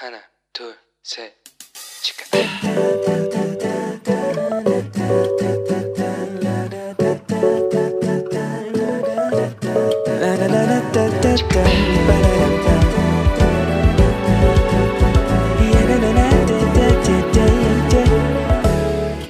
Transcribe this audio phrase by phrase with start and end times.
[0.00, 0.20] 하나,
[0.52, 1.32] 둘, 셋,
[2.02, 2.24] 치카.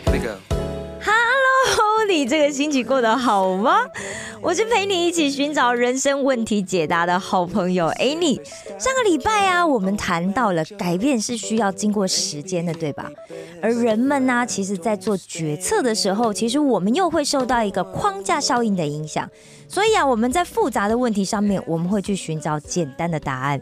[0.04, 0.36] Here we go.
[1.00, 3.86] Hello，你这个星期过得好吗？
[4.39, 8.41] 我是陪你一起寻找人生问题解答的好朋友 Annie。
[8.79, 13.11] 上个礼拜啊，我们谈到了改变是需要经过时间的，对吧？
[13.61, 19.29] 而人们呢、其实在做决策的时候，其实我们又会受到一个框架效应的影响。
[19.67, 23.61] 所以啊，我们在复杂的问题上面，我们会去寻找简单的答案。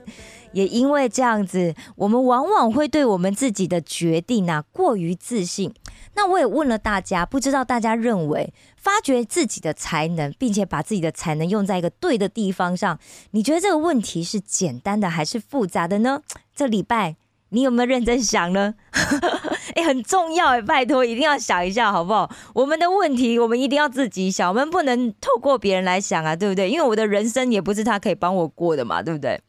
[0.51, 5.71] 也因为这样子，我们往往会对我们自己的决定啊过于自信。
[6.15, 12.99] 那我也问了大家，不知道大家认为发掘自己的才能，并且把自己的才能用在一个对的地方上，
[13.31, 16.21] 你觉得这个问题是简单的还是复杂的呢？
[16.55, 17.15] 这礼拜
[17.49, 18.75] 你有没有认真想呢？
[19.75, 22.29] 哎、很重要哎，拜托一定要想一下好不好？
[22.53, 26.69] 我们的问题我们一定要自己想，我们不能透过别人来想啊，对不对？
[26.69, 29.39] 因为我的人生也不是他可以帮我过的嘛，对不对？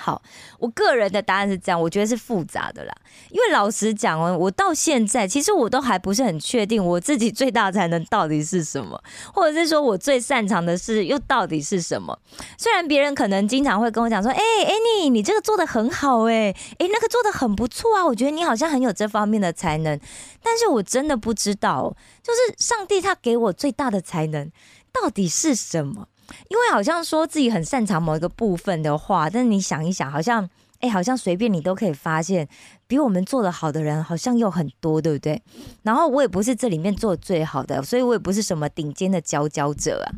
[0.00, 0.22] 好，
[0.58, 2.94] 我个人的答案是这样，我觉得是复杂的啦。
[3.30, 8.98] 因为老实讲哦，我到现在其实我都还不是很确定我自己最大才能到底是什么，
[9.34, 12.18] 或者是说我最擅长的事又到底是什么。
[12.56, 20.00] 虽然别人可能经常会跟我讲说，哎、a n n i e 你这个做的很好、哎，哎，那个做的很不错啊，我觉得你好像很有这方面的才能，
[20.42, 24.50] 但是我真的不知道，就是上帝他给我最大的才能
[24.92, 26.08] 到底是什么。
[26.48, 30.48] 因为好像说自己很擅长某一个部分的话，但是你想一想，好像
[30.80, 32.48] 哎，好像随便你都可以发现，
[32.86, 35.42] 比我们做的好的人好像又很多，对不对？
[35.82, 40.08] 然后我也不是这里面做最好的，所以我也不是什么顶尖的佼佼者啊。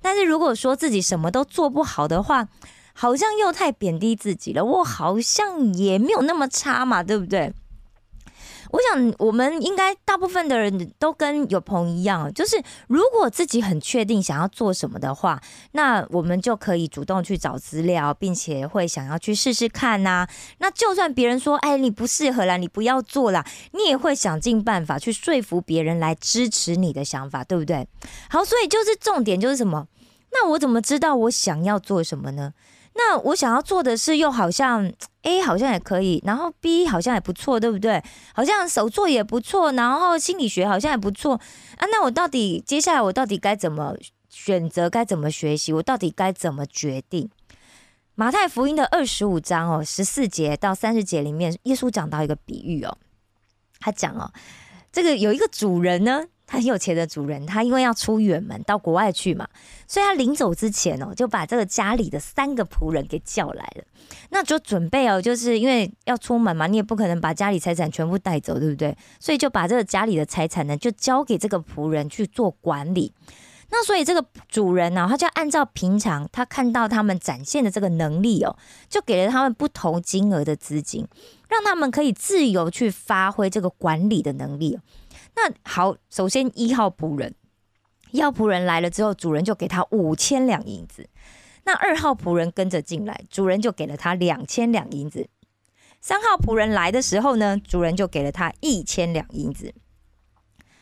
[0.00, 2.46] 但是如果说自己什么都做不好的话，
[2.94, 4.64] 好像又太贬低自己了。
[4.64, 7.52] 我好像也没有那么差嘛，对不对？
[8.72, 15.40] 我想，我们应该大部分的人都跟有朋一样，就是如果自己很确定想要做什么的话，
[15.72, 20.26] 那我们就可以主动去找资料，并且会想要去试试看呐、
[20.58, 27.86] 那就算别人说，哎，你不适合啦，你不要做啦，你也会想尽办法去说服别人来支持你的想法，对不对？
[28.30, 29.86] 好，所以就是重点就是什么？
[30.32, 32.54] 那我怎么知道我想要做什么呢？
[32.94, 38.02] 那我想要做的事又好像 A 好像也可以，然后 B 好像也不错，对不对？
[38.34, 41.34] 好像手作也不错，然后心理学好像也不错
[41.76, 41.86] 啊。
[41.90, 43.96] 那我到底接下来我到底该怎么
[44.28, 44.90] 选择？
[44.90, 45.72] 该怎么学习？
[45.72, 47.30] 我到底该怎么决定？
[48.14, 52.98] 马太福音的二十五章哦，十四节到三十节里面，耶稣讲到一个比喻哦，
[53.80, 54.30] 他讲哦，
[54.92, 59.48] 这个有一个主人呢，很有钱的主人，他因为要出远门到国外去嘛，
[59.88, 63.84] 所以他临走之前哦，就把这个家里的三个仆人给叫来了。
[64.28, 68.94] 那就准备哦，就是因为要出门嘛，你也不可能把家里财产全部带走，对不对？
[69.18, 73.14] 所以就把这个家里的财产呢，就交给这个仆人去做管理。
[73.70, 78.54] 那所以这个主人呢、他就按照平常他看到他们展现的这个能力哦，
[78.90, 81.08] 就给了他们不同金额的资金，
[81.48, 84.78] 让他们可以自由去发挥这个管理的能力。
[85.34, 87.34] 那好，首先一号仆人，
[88.10, 91.08] 一号仆人来了之后，主人就给他五千两银子。
[91.64, 95.28] 那二号仆人跟着进来，主人就给了他两千两银子。
[96.00, 99.72] 三号仆人来的时候呢，主人就给了他一千两银子。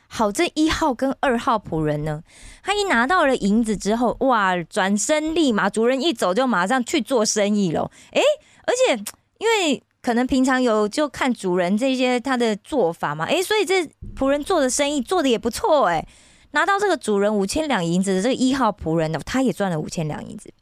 [0.08, 2.22] 好，这一号跟二号仆人呢，
[2.62, 7.90] 他一拿到了银子之后，哇，转身立马，主人一走就马上去做生意了。
[8.12, 8.22] 诶，
[8.66, 9.04] 而且
[9.38, 13.84] 因为可能平常有就看主人这些他的做法嘛，诶，所以这
[14.16, 16.06] 仆人做的生意做的也不错，诶，
[16.52, 20.52] 拿到这个主人五千两银子的这个一号仆人呢，他也赚了五千两银子。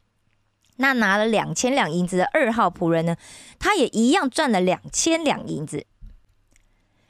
[0.80, 3.16] 那拿了两千两银子的二号仆人呢，
[3.58, 5.86] 他也一样赚了两千两银子。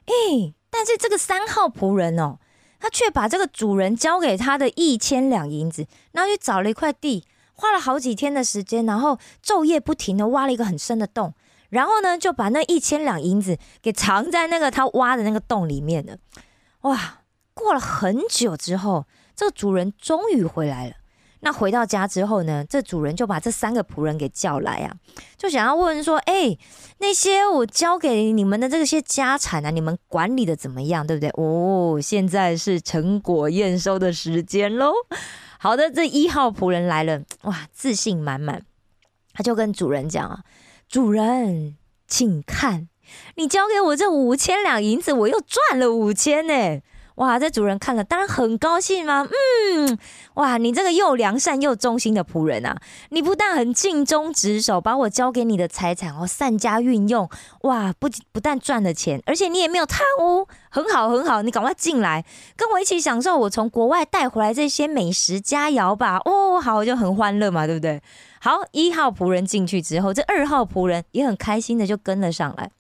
[0.07, 2.39] 诶，但是这个三号仆人哦，
[2.79, 11.35] 他却把这个主人交给他的一千两银子，然后去找了一块地，花了好几天的时间，然后昼夜不停的挖了一个很深的洞，
[11.71, 16.17] 然后呢，就把那一千两银子给藏在那个他挖的那个洞里面了。
[16.83, 17.23] 哇，
[17.55, 20.95] 过了很久之后，这个主人终于回来了。
[21.41, 24.93] 那回到家之后呢，这主人就把这三个仆人给叫来啊，
[25.37, 26.59] 就想要问说：“哎、
[26.99, 34.93] 那些我交给你们的这些家产啊，你们管理的怎么样，对不对？”哦，现在是成果验收的时间喽。
[35.61, 38.65] 好的，这一号仆人来了，哇，自信满满，
[39.33, 40.41] 他就跟主人讲啊
[40.89, 41.77] ：“主人，
[42.07, 42.89] 请看，
[43.35, 46.81] 你交给我这五千两银子，我又赚了五千呢。”
[47.19, 49.27] 哇，这主人看了当然很高兴嘛。
[49.29, 49.99] 嗯，
[50.35, 57.29] 哇，你这个又良善又忠心的仆人啊，你不但很尽忠职守，把我交给你的财产哦善加运用，
[57.63, 62.25] 哇，不不但赚了钱，而且你也没有贪污，很好很好，你赶快进来
[62.57, 66.21] 跟我一起享受我从国外带回来这些美食佳肴吧。
[66.25, 68.01] 哦，好，就很欢乐嘛，对不对？
[68.41, 72.71] 好，一号仆人进去之后，这二号仆人也很开心的就跟了上来，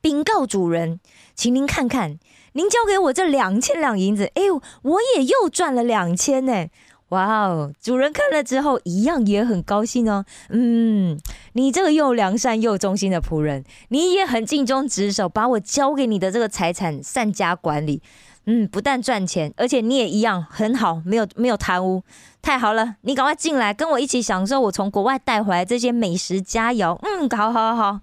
[0.00, 1.00] 禀告主人，
[1.34, 2.18] 请您看看。
[2.54, 6.66] 您交给我这两千两银子，哎呦，我也又赚了两千呢！
[7.10, 10.24] 哇哦，主人看了之后一样也很高兴哦。
[10.48, 11.18] 嗯，
[11.52, 18.02] 你这个又良善又忠心的仆人，你也很尽忠职守，把我交给你的这个财产善加管理。
[18.50, 22.02] 嗯，不但赚钱，而且你也一样很好，没有没有贪污，
[22.40, 22.96] 太好了！
[23.02, 26.98] 你赶快进来跟我一起享受我从国外带回来这些美食佳肴。
[27.02, 28.00] 嗯，好好好，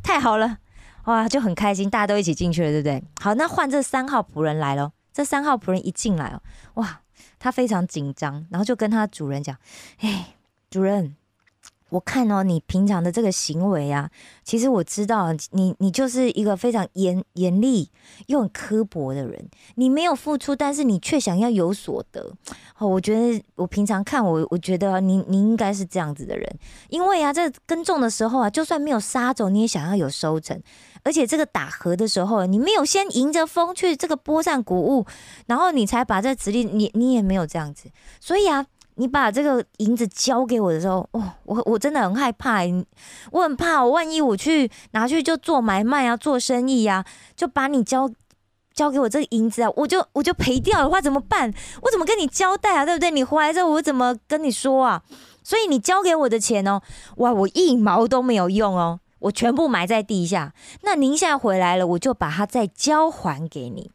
[0.00, 0.58] 太好了。
[1.06, 3.02] 哇，就很开心，大家都一起进去了，对不对？
[3.20, 4.92] 好，那换这三号仆人来了。
[5.12, 6.40] 这三号仆人一进来哦，
[6.74, 7.00] 哇，
[7.40, 9.56] 他非常紧张，然后就跟他主人讲
[9.98, 10.36] ：“哎，
[10.70, 11.16] 主人。”
[11.90, 14.10] 我看哦，你平常的这个行为啊，
[14.44, 17.90] 其实我知道你，你就是一个非常严严厉
[18.28, 19.48] 又很刻薄的人。
[19.74, 22.32] 你没有付出，但是你却想要有所得。
[22.78, 26.58] 哦，我觉得我平常看我，我觉得你你应该是这样子的人。
[26.88, 30.60] 因为啊，这耕种的时候啊，就算没有杀走，你也想要有收成。
[31.02, 35.06] 而且这个打禾的时候，你没有先迎着风去这个播散谷物，
[35.46, 37.90] 然后你才把这直立，你你也没有这样子。
[38.20, 38.66] 所以啊。
[39.00, 42.60] 你把这个银子交给我的时候，哦，我我真的很害怕，
[43.32, 47.02] 我很怕，我万一我去拿去就做买卖啊，做生意呀，
[47.34, 48.10] 就把你交
[48.74, 51.50] 交给我这个银子啊，我就我就赔掉的话怎么办？
[51.80, 52.84] 我怎么跟你交代啊？
[52.84, 53.10] 对不对？
[53.10, 55.02] 你回来之后我怎么跟你说啊？
[55.42, 56.82] 所以你交给我的钱哦，
[57.16, 60.52] 哇，我一毛都没有用哦，我全部埋在地下。
[60.82, 63.90] 那您现在回来了，我就把它再交还给你。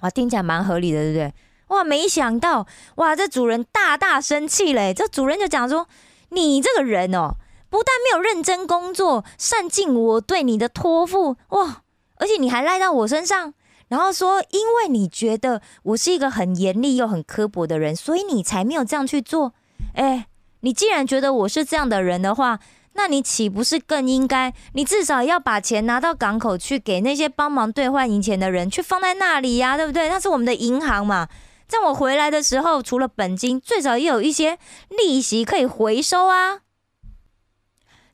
[0.00, 1.32] 哇，听起来蛮合理的，对不对？
[1.68, 2.66] 哇，没想到
[2.96, 4.94] 哇，这主人大大生气嘞！
[4.94, 5.86] 这主人就讲说
[6.30, 7.34] ：“你这个人哦，
[7.68, 11.82] 不但没有认真工作，善尽我对你的托付哇，
[12.16, 13.52] 而且你还赖到我身上，
[13.88, 19.52] 然后说因为你觉得我是一个很严厉又很刻薄的人，所以你才没有这样去做。
[19.94, 20.26] 哎，
[20.60, 22.58] 你既然觉得我是这样的人的话，
[22.94, 24.54] 那你岂不是更应该？
[24.72, 30.08] 你至少要把钱拿到港口去，给那些帮忙兑换银钱的人去放在那里呀，对不对？
[30.08, 31.28] 那是我们的银行嘛。”
[31.68, 36.62] 在我回来的时候，除了本金，最少也有一些利息可以回收啊。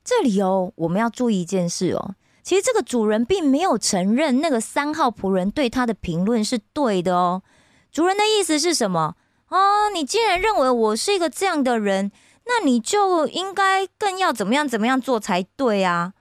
[0.03, 2.17] 这里哦，我们要注意一件事哦。
[2.43, 7.43] 其实这个主人并没有承认那个三号仆人对他的评论是对的哦。
[7.91, 9.15] 主人的意思是什么？
[9.49, 12.11] 哦，你既然认为我是一个这样的人，
[12.47, 16.13] 那你就应该更要怎么样怎么样做才对啊。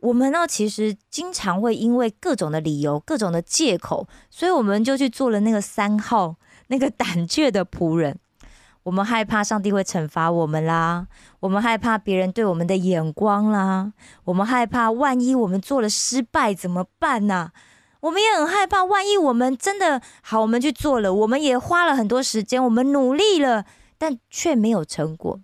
[0.00, 6.36] 我们呢，其实经常会因为各种的理由、各种的借口，所以我们就去做了那个三号。
[6.68, 8.18] 那个胆怯的仆人，
[8.82, 11.06] 我们害怕上帝会惩罚我们啦，
[11.40, 13.92] 我们害怕别人对我们的眼光啦，
[14.24, 17.50] 我们害怕万一我们做了失败怎么办呢？
[18.00, 23.64] 我们也很害怕，万一我们真的好，我们去做了，我们也花了很多时间，我们努力了，
[23.96, 25.40] 但却没有成果，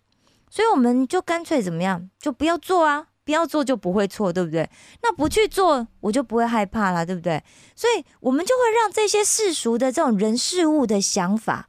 [0.51, 3.07] 所以我们就干脆怎么样，就不要做啊。
[3.25, 4.69] 不要做就不会错，对不对？
[5.03, 7.43] 那不去做，我就不会害怕了，对不对？
[7.77, 11.69] 所以，我们就会让这些世俗的这种人事物的想法，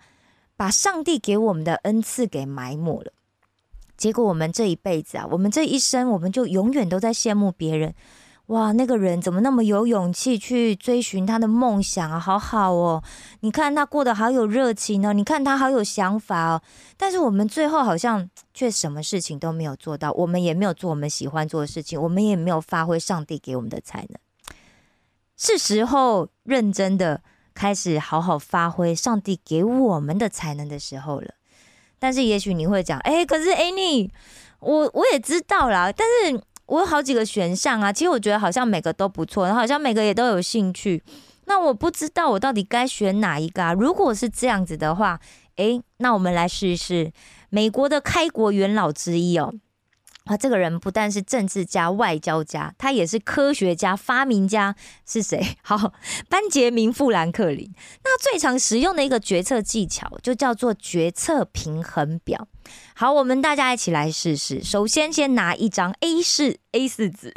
[0.55, 3.13] 把上帝给我们的恩赐给埋没了。
[3.97, 7.93] 结果，我们这一辈子啊，我们这一生，我们就永远都在羡慕别人。
[8.47, 12.19] 哇，那个人怎么那么有勇气去追寻他的梦想啊？
[12.19, 13.01] 好好哦，
[13.39, 16.61] 你看他过得好有热情哦，你看他好有想法哦。
[16.97, 24.19] 但是我们最后好像却什么事情都没有做到，我们也没有做我们喜欢做的事情，我们也没有发挥上帝给我们的才能。
[25.37, 27.21] 是时候认真的
[27.53, 31.35] 开始好好发挥上帝给我们的才能的时候了。
[31.97, 34.09] 但是也许你会讲，哎，可是 Annie，
[34.59, 36.43] 我我也知道啦，但是。
[36.71, 41.03] 我有好几个选项啊，其实我觉得好像每个都不错，好像每个也都有兴趣。
[41.45, 43.73] 那我不知道我到底该选哪一个啊？
[43.73, 45.19] 如果是这样子的话，
[45.57, 47.11] 诶，那我们来试一试
[47.49, 49.53] 美国的开国元老之一哦。
[50.25, 54.75] 啊，这个人不但是政治家、外交家，他也是科学家、发明家，
[55.05, 55.43] 是谁？
[55.63, 55.93] 好，
[56.29, 57.73] 班杰明·富兰克林。
[58.03, 62.47] 那最常使用的一个决策技巧，就叫做决策平衡表。
[62.93, 64.63] 好，我们大家一起来试试。
[64.63, 67.33] 首先，先拿一张 A 四 A 四纸，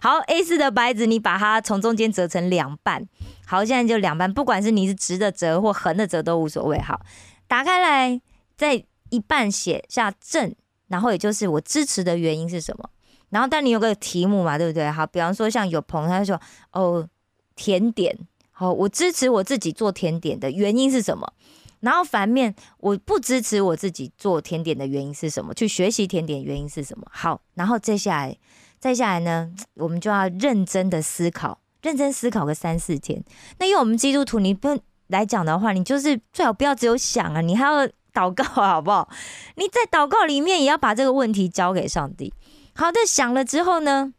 [0.00, 3.06] 好，A 四的白纸，你把它从中间折成两半。
[3.44, 6.78] 好，现在就两半，不管是你是直的折或横的折都无所谓。
[6.78, 7.00] 好，
[7.48, 8.20] 打开来，
[8.56, 10.54] 在一半写下正。
[10.88, 12.90] 然后也就是我支持的原因是什么？
[13.30, 14.90] 然后但你有个题目嘛，对不对？
[14.90, 16.40] 好，比方说像有朋友他就说
[16.72, 17.08] 哦，
[17.54, 18.16] 甜点
[18.50, 21.32] 好，我支持我自己做甜点的原因是什么？
[21.80, 25.54] 然后反面，我不支持我自己做甜点的原因是什么？
[25.54, 27.06] 去学习甜点原因是什么？
[27.12, 28.36] 好，然后接下来，
[28.80, 33.22] 再下来呢，我们就要认真的思考，认真思考个三四天。
[33.58, 34.76] 那因为我们基督徒，你不
[35.06, 37.88] 来讲的话，你就是最好不要只有想啊，你还要
[38.18, 39.08] 祷告，好不好？
[39.54, 42.34] 你在祷告里面也要把这个问题交给上帝。
[42.74, 44.12] 好的，想了之后呢，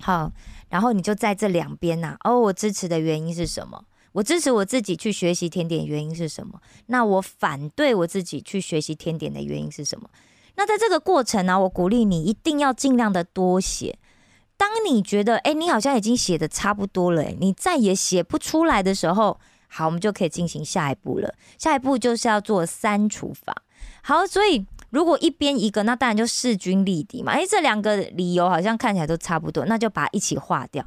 [0.00, 0.30] 好，
[0.68, 2.16] 然后你就在这两边呐。
[2.22, 3.84] 哦，我支持的原因是什么？
[4.12, 6.60] 我支持我自己去学习甜点，原因是什么？
[6.86, 10.08] 那我反对我自己去学习甜点的原因是什么？
[10.54, 13.98] 那在这个过程呢，我鼓励你一定要尽量的多写。
[14.56, 19.40] 当你觉得，哎，你好像已经写的差不多了，你再也写不出来的时候，
[19.76, 21.34] 好，我们就可以进行下一步了。
[21.58, 23.52] 下一步就是要做删除法。
[24.02, 27.32] 好，所以如果一边一个，那当然就势均力敌嘛。
[27.32, 30.86] 哎，这两个理由好像看起来都差不多，那就把它一起划掉。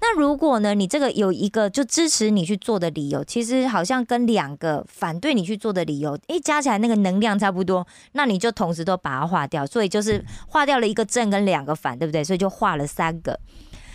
[0.00, 0.74] 那如果呢？
[0.76, 12.22] 你这个有一个就支持你去做的理由，其实好像跟两个反对你去做的理由，诶，加起来那个能量差不多，那你就同时都把它划掉，所以就是划掉了一个正跟两个反，对不对？
[12.22, 13.40] 所以就划了三个。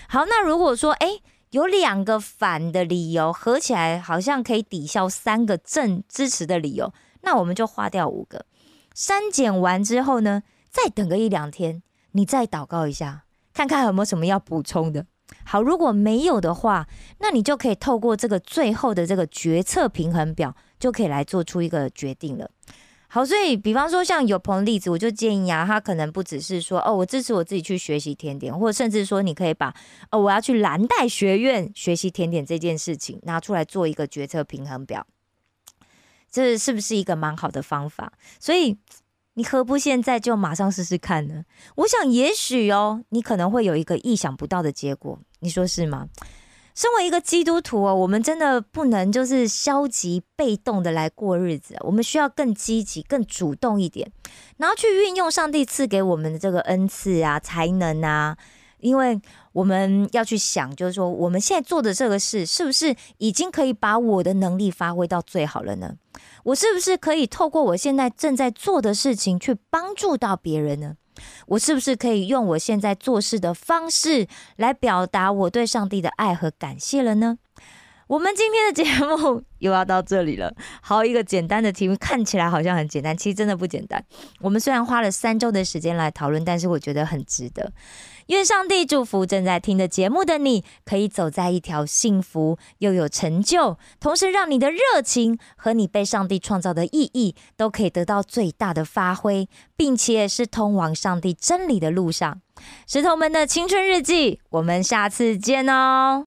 [0.09, 1.21] 好，那如果说诶
[1.53, 6.91] 有两个反的理由合起来，好像可以抵消三个正支持的理由，
[7.21, 8.47] 那我们就划掉五个。
[8.95, 10.41] 删减完之后呢，
[10.71, 11.83] 再等个一两天，
[12.13, 15.05] 你再祷告一下，看看有没有什么要补充的。
[15.43, 16.87] 好，如果没有的话，
[17.19, 22.49] 那你就可以透过这个最后的这个决策平衡表，就可以来做出一个决定了。
[23.13, 29.71] 好，所以比方说像有朋友例子，我就建议啊，他可能不只是说哦，我支持我自己去学习甜点，或者甚至说你可以把
[30.09, 35.05] 哦，我要去蓝带学院学习甜点这件事情拿出来做一个决策平衡表，
[36.31, 38.13] 这是不是一个蛮好的方法？
[38.39, 38.79] 所以。
[39.35, 41.43] 你何不现在就马上试试看呢？
[41.77, 45.19] 我想，也许哦，你可能会有一个意想不到的结果。
[45.39, 46.07] 你说是吗？
[46.73, 54.11] 身为一个基督徒哦，我们真的不能就是消极被动的来过日子，我们需要更积极、更主动一点，
[54.57, 58.37] 然后去运用上帝赐给我们的这个恩赐啊、才能啊。
[58.79, 59.17] 因为
[59.53, 65.95] 我们要去想，就是说，我们现在做的这个事，是不是已经可以把我的能力发挥到最好了呢？
[66.43, 70.95] 我是不是可以透过我现在正在做的事情去帮助到别人呢？
[71.47, 74.27] 我是不是可以用我现在做事的方式
[74.57, 77.37] 来表达我对上帝的爱和感谢了呢？
[78.07, 80.53] 我们今天的节目又要到这里了。
[80.81, 84.03] 好，一个简单的题目，看起来好像很简单，其实真的不简单。
[84.41, 87.71] 我们虽然花了三周的时间来讨论，但是我觉得很值得。
[88.27, 102.39] 愿上帝祝福正在听的节目的你，可以走在一条幸福又有成就，同时让你的热情和你被上帝创造的意义都可以得到最大的发挥，并且是通往上帝真理的路上。
[102.87, 106.21] 石头们的青春日记，我们下次见哦。